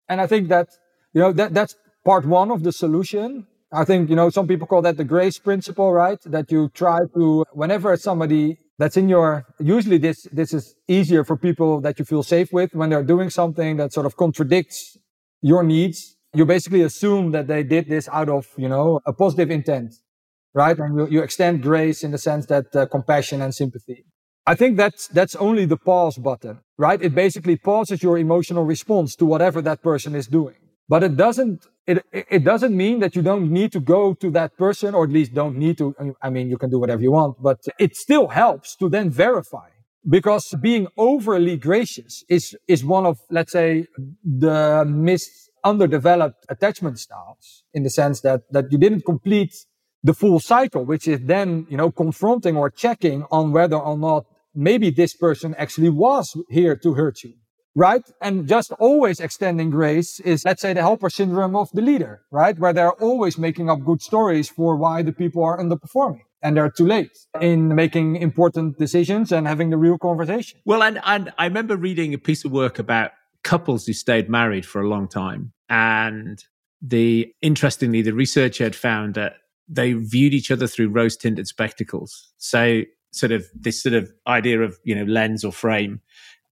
[0.08, 0.68] And I think that,
[1.12, 3.46] you know, that, that's part one of the solution.
[3.72, 6.18] I think, you know, some people call that the grace principle, right?
[6.24, 11.36] That you try to, whenever somebody that's in your, usually this, this is easier for
[11.36, 14.98] people that you feel safe with when they're doing something that sort of contradicts
[15.40, 16.16] your needs.
[16.34, 19.94] You basically assume that they did this out of, you know, a positive intent
[20.54, 20.78] right?
[20.78, 24.04] And you, you extend grace in the sense that uh, compassion and sympathy.
[24.46, 27.00] I think that's, that's only the pause button, right?
[27.00, 30.56] It basically pauses your emotional response to whatever that person is doing.
[30.88, 34.56] But it doesn't, it, it doesn't mean that you don't need to go to that
[34.56, 35.94] person or at least don't need to.
[36.20, 39.68] I mean, you can do whatever you want, but it still helps to then verify
[40.08, 43.86] because being overly gracious is, is one of, let's say,
[44.24, 49.54] the missed underdeveloped attachment styles in the sense that, that you didn't complete
[50.02, 54.26] the full cycle, which is then, you know, confronting or checking on whether or not
[54.54, 57.34] maybe this person actually was here to hurt you.
[57.74, 58.02] Right.
[58.20, 62.58] And just always extending grace is, let's say, the helper syndrome of the leader, right?
[62.58, 66.70] Where they're always making up good stories for why the people are underperforming and they're
[66.70, 70.58] too late in making important decisions and having the real conversation.
[70.64, 73.12] Well, and, and I remember reading a piece of work about
[73.44, 75.52] couples who stayed married for a long time.
[75.68, 76.42] And
[76.82, 79.34] the, interestingly, the researcher had found that
[79.70, 82.32] they viewed each other through rose tinted spectacles.
[82.38, 86.00] So sort of this sort of idea of, you know, lens or frame.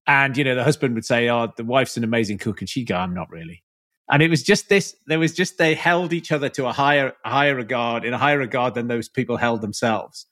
[0.07, 2.61] And, you know, the husband would say, Oh, the wife's an amazing cook.
[2.61, 3.63] And she'd go, I'm not really.
[4.09, 7.13] And it was just this, there was just, they held each other to a higher,
[7.23, 10.25] higher regard, in a higher regard than those people held themselves.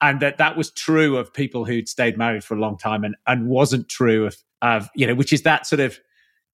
[0.00, 3.14] And that that was true of people who'd stayed married for a long time and,
[3.26, 6.00] and wasn't true of, of, you know, which is that sort of,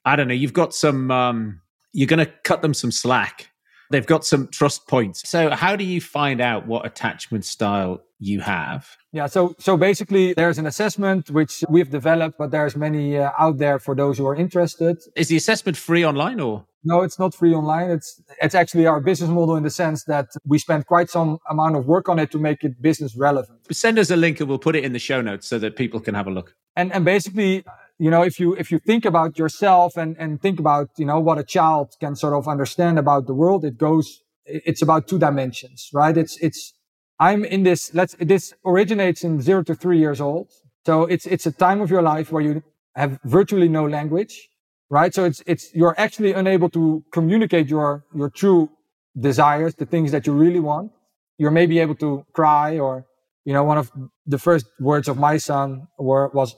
[0.05, 3.50] I don't know, you've got some, um, you're going to cut them some slack
[3.91, 5.29] They've got some trust points.
[5.29, 8.97] So, how do you find out what attachment style you have?
[9.13, 13.59] Yeah, so so basically, there's an assessment which we've developed, but there's many uh, out
[13.59, 14.99] there for those who are interested.
[15.17, 16.65] Is the assessment free online or?
[16.83, 17.91] No, it's not free online.
[17.91, 21.77] It's it's actually our business model in the sense that we spend quite some amount
[21.77, 23.59] of work on it to make it business relevant.
[23.73, 26.01] Send us a link and we'll put it in the show notes so that people
[26.01, 26.55] can have a look.
[26.77, 27.65] And and basically,
[28.01, 31.21] you know, if you, if you think about yourself and, and think about, you know,
[31.21, 35.19] what a child can sort of understand about the world, it goes, it's about two
[35.19, 36.17] dimensions, right?
[36.17, 36.73] It's, it's,
[37.19, 40.49] I'm in this, let's, this originates in zero to three years old.
[40.87, 42.63] So it's, it's a time of your life where you
[42.97, 44.49] have virtually no language,
[44.89, 45.13] right?
[45.13, 48.71] So it's, it's, you're actually unable to communicate your, your true
[49.15, 50.91] desires, the things that you really want.
[51.37, 53.05] You're maybe able to cry or,
[53.45, 53.93] you know, one of
[54.25, 56.57] the first words of my son were, was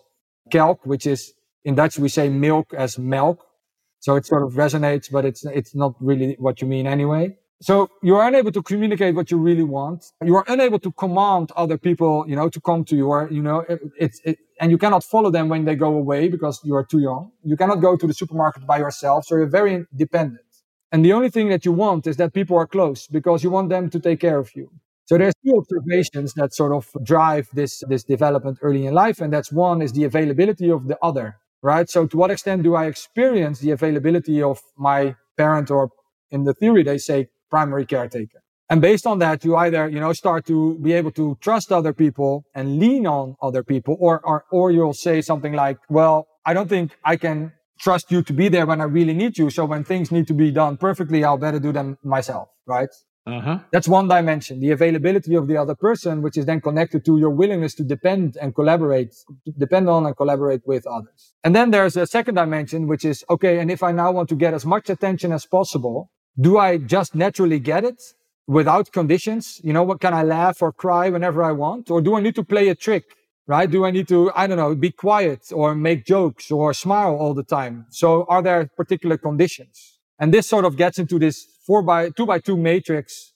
[0.53, 1.33] kelk, which is
[1.65, 3.39] in Dutch we say milk as milk.
[4.01, 7.25] So it sort of resonates, but it's it's not really what you mean anyway.
[7.69, 10.01] So you are unable to communicate what you really want.
[10.25, 13.43] You are unable to command other people, you know, to come to you, or you
[13.49, 13.65] know,
[14.05, 16.85] it's it, it, and you cannot follow them when they go away because you are
[16.85, 17.31] too young.
[17.45, 20.51] You cannot go to the supermarket by yourself, so you're very dependent.
[20.93, 23.69] And the only thing that you want is that people are close because you want
[23.71, 24.71] them to take care of you.
[25.05, 29.21] So there's two observations that sort of drive this, this development early in life.
[29.21, 31.89] And that's one is the availability of the other, right?
[31.89, 35.91] So to what extent do I experience the availability of my parent or
[36.31, 38.43] in the theory, they say primary caretaker.
[38.71, 41.93] And based on that, you either, you know, start to be able to trust other
[41.93, 46.55] people and lean on other people, or, or, or you'll say something like, well, I
[46.55, 49.51] don't think I can trust you to be there when I really need you.
[49.51, 52.89] So when things need to be done perfectly, I'll better do them myself, right?
[53.25, 53.61] Uh-huh.
[53.71, 57.31] That's one dimension, the availability of the other person, which is then connected to your
[57.31, 59.15] willingness to depend and collaborate,
[59.59, 61.33] depend on and collaborate with others.
[61.45, 64.35] And then there's a second dimension, which is, okay, and if I now want to
[64.35, 66.11] get as much attention as possible,
[66.41, 68.03] do I just naturally get it
[68.49, 69.61] without conditions?
[69.63, 71.93] You know, what can I laugh or cry whenever I want?
[71.93, 73.05] Or do I need to play a trick?
[73.47, 73.71] Right?
[73.71, 77.35] Do I need to, I don't know, be quiet or make jokes or smile all
[77.35, 77.87] the time?
[77.91, 79.99] So are there particular conditions?
[80.19, 83.33] And this sort of gets into this four by two by two matrix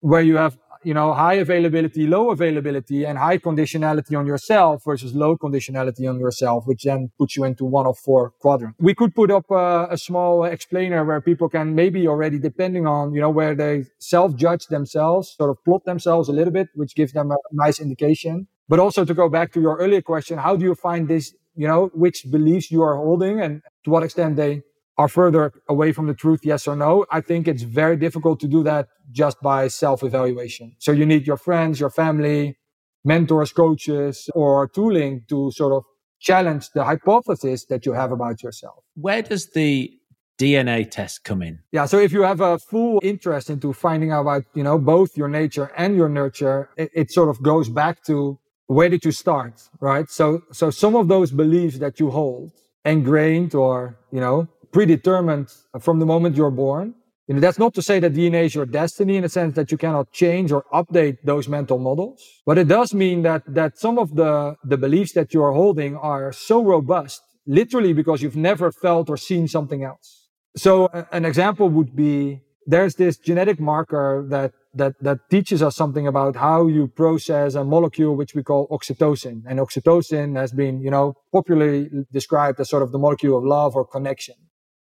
[0.00, 5.14] where you have you know high availability low availability and high conditionality on yourself versus
[5.14, 9.14] low conditionality on yourself which then puts you into one of four quadrants we could
[9.14, 13.30] put up a, a small explainer where people can maybe already depending on you know
[13.30, 17.30] where they self judge themselves sort of plot themselves a little bit which gives them
[17.30, 18.46] a nice indication.
[18.68, 21.66] But also to go back to your earlier question how do you find this you
[21.66, 24.62] know which beliefs you are holding and to what extent they
[24.98, 27.06] are further away from the truth, yes or no.
[27.10, 30.74] I think it's very difficult to do that just by self evaluation.
[30.78, 32.58] So you need your friends, your family,
[33.04, 35.84] mentors, coaches, or tooling to sort of
[36.20, 38.82] challenge the hypothesis that you have about yourself.
[38.96, 39.92] Where does the
[40.38, 41.60] DNA test come in?
[41.72, 41.86] Yeah.
[41.86, 45.28] So if you have a full interest into finding out about, you know, both your
[45.28, 49.62] nature and your nurture, it, it sort of goes back to where did you start?
[49.80, 50.08] Right.
[50.10, 52.52] So, so some of those beliefs that you hold
[52.84, 55.48] ingrained or, you know, predetermined
[55.80, 56.94] from the moment you're born.
[57.28, 59.70] You know, that's not to say that DNA is your destiny in the sense that
[59.70, 62.22] you cannot change or update those mental models.
[62.46, 65.94] But it does mean that, that some of the, the beliefs that you are holding
[65.96, 70.28] are so robust, literally because you've never felt or seen something else.
[70.56, 76.06] So an example would be there's this genetic marker that that that teaches us something
[76.06, 79.42] about how you process a molecule which we call oxytocin.
[79.46, 83.74] And oxytocin has been, you know, popularly described as sort of the molecule of love
[83.74, 84.34] or connection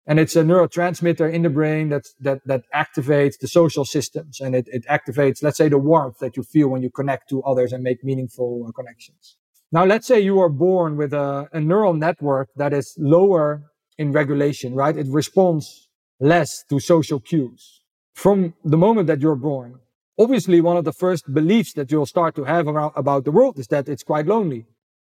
[0.07, 4.39] and it's a neurotransmitter in the brain that that that activates the social systems.
[4.39, 7.43] And it, it activates let's say the warmth that you feel when you connect to
[7.43, 9.37] others and make meaningful uh, connections.
[9.71, 13.63] Now let's say you are born with a, a neural network that is lower
[13.97, 14.95] in regulation right?
[14.97, 15.89] It responds
[16.19, 17.81] less to social cues.
[18.13, 19.79] From the moment that you're born
[20.19, 23.59] obviously one of the first beliefs that you'll start to have around, about the world
[23.59, 24.65] is that it's quite lonely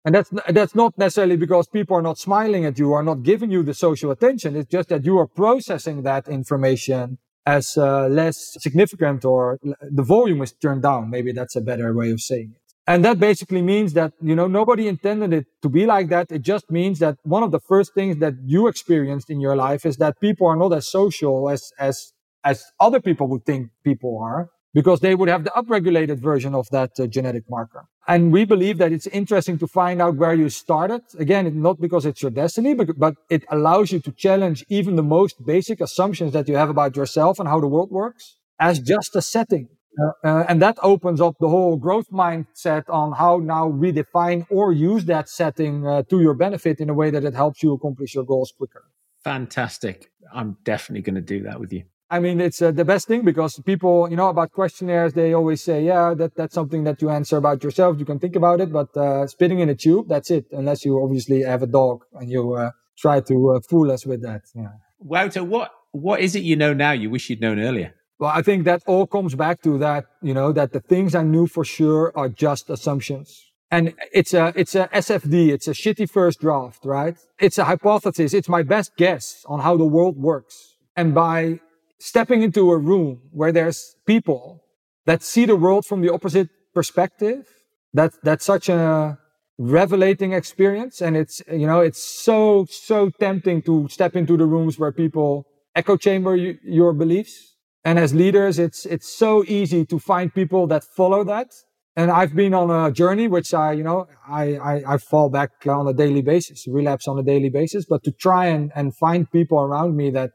[0.07, 3.51] and that's, that's not necessarily because people are not smiling at you or not giving
[3.51, 4.55] you the social attention.
[4.55, 10.41] It's just that you are processing that information as uh, less significant or the volume
[10.43, 11.09] is turned down.
[11.09, 12.61] Maybe that's a better way of saying it.
[12.87, 16.31] And that basically means that, you know, nobody intended it to be like that.
[16.31, 19.85] It just means that one of the first things that you experienced in your life
[19.85, 22.13] is that people are not as social as, as,
[22.45, 26.69] as other people would think people are because they would have the upregulated version of
[26.69, 27.87] that uh, genetic marker.
[28.07, 31.01] And we believe that it's interesting to find out where you started.
[31.19, 35.03] Again, not because it's your destiny, but, but it allows you to challenge even the
[35.03, 39.15] most basic assumptions that you have about yourself and how the world works as just
[39.15, 39.67] a setting.
[39.99, 44.71] Uh, uh, and that opens up the whole growth mindset on how now redefine or
[44.71, 48.13] use that setting uh, to your benefit in a way that it helps you accomplish
[48.13, 48.83] your goals quicker.
[49.23, 50.11] Fantastic.
[50.31, 51.83] I'm definitely going to do that with you.
[52.09, 55.61] I mean, it's uh, the best thing because people, you know, about questionnaires, they always
[55.61, 57.99] say, yeah, that, that's something that you answer about yourself.
[57.99, 60.45] You can think about it, but uh, spitting in a tube, that's it.
[60.51, 64.21] Unless you obviously have a dog and you uh, try to uh, fool us with
[64.21, 64.43] that.
[64.55, 64.69] Yeah.
[64.99, 67.93] Wouter, what, what is it you know now you wish you'd known earlier?
[68.19, 71.23] Well, I think that all comes back to that, you know, that the things I
[71.23, 73.43] knew for sure are just assumptions.
[73.69, 75.49] And it's a, it's a SFD.
[75.49, 77.17] It's a shitty first draft, right?
[77.37, 78.33] It's a hypothesis.
[78.33, 80.77] It's my best guess on how the world works.
[80.95, 81.59] And by
[81.99, 84.63] stepping into a room where there's people
[85.05, 87.47] that see the world from the opposite perspective,
[87.93, 89.17] that, that's such a
[89.57, 91.01] revelating experience.
[91.01, 95.47] And it's, you know, it's so, so tempting to step into the rooms where people
[95.75, 97.55] echo chamber your beliefs.
[97.83, 101.47] And as leaders, it's, it's so easy to find people that follow that.
[101.95, 105.65] And I've been on a journey, which I, you know, I, I, I fall back
[105.67, 109.31] on a daily basis, relapse on a daily basis, but to try and, and find
[109.31, 110.31] people around me that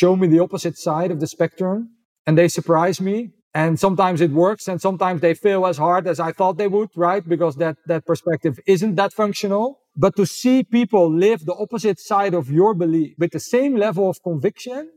[0.00, 1.78] show me the opposite side of the spectrum
[2.26, 3.18] and they surprise me.
[3.54, 6.90] And sometimes it works and sometimes they fail as hard as I thought they would,
[6.94, 7.24] right?
[7.34, 9.80] Because that, that perspective isn't that functional.
[9.96, 14.10] But to see people live the opposite side of your belief with the same level
[14.10, 14.90] of conviction,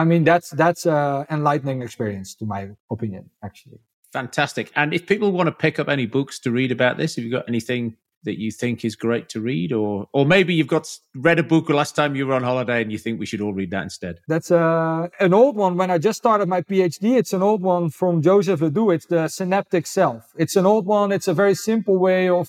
[0.00, 3.78] I mean, that's, that's an enlightening experience to my opinion, actually.
[4.12, 4.70] Fantastic.
[4.76, 7.30] And if people want to pick up any books to read about this, have you
[7.30, 11.38] got anything that you think is great to read, or or maybe you've got read
[11.38, 13.70] a book last time you were on holiday and you think we should all read
[13.70, 14.20] that instead?
[14.28, 15.76] That's uh, an old one.
[15.76, 18.90] When I just started my PhD, it's an old one from Joseph LeDoux.
[18.94, 20.32] It's the synaptic self.
[20.36, 21.12] It's an old one.
[21.12, 22.48] It's a very simple way of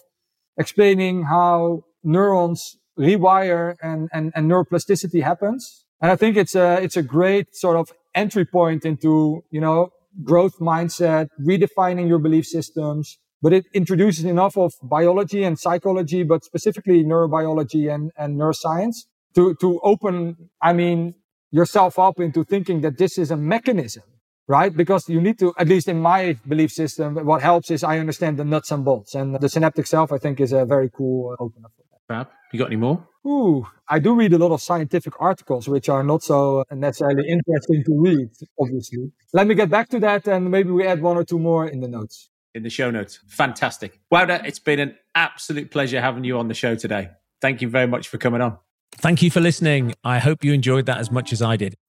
[0.57, 5.85] explaining how neurons rewire and, and, and neuroplasticity happens.
[6.01, 9.91] And I think it's a, it's a great sort of entry point into, you know,
[10.23, 16.43] growth mindset, redefining your belief systems, but it introduces enough of biology and psychology, but
[16.43, 19.05] specifically neurobiology and, and neuroscience
[19.35, 21.15] to, to open, I mean,
[21.51, 24.03] yourself up into thinking that this is a mechanism,
[24.47, 24.75] right?
[24.75, 28.37] Because you need to, at least in my belief system, what helps is I understand
[28.37, 31.69] the nuts and bolts and the synaptic self, I think is a very cool opener
[31.75, 31.99] for that.
[32.07, 32.27] Fab.
[32.51, 33.05] You got any more?
[33.27, 37.83] Ooh, I do read a lot of scientific articles, which are not so necessarily interesting
[37.85, 38.29] to read,
[38.59, 39.11] obviously.
[39.33, 41.79] Let me get back to that and maybe we add one or two more in
[41.79, 42.29] the notes.
[42.55, 43.19] In the show notes.
[43.27, 43.99] Fantastic.
[44.09, 47.09] Wouter, it's been an absolute pleasure having you on the show today.
[47.41, 48.57] Thank you very much for coming on.
[48.93, 49.93] Thank you for listening.
[50.05, 51.75] I hope you enjoyed that as much as I did.